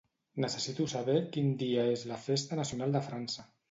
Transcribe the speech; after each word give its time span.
Necessito 0.45 0.87
saber 0.93 1.15
quin 1.37 1.53
dia 1.63 1.87
és 1.93 2.09
la 2.15 2.21
festa 2.27 2.63
nacional 2.65 3.01
de 3.01 3.09
França. 3.11 3.53